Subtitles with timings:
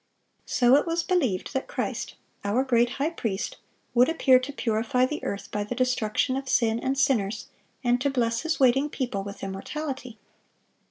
[0.47, 3.57] So it was believed that Christ, our great High Priest,
[3.93, 7.49] would appear to purify the earth by the destruction of sin and sinners,
[7.83, 10.17] and to bless His waiting people with immortality.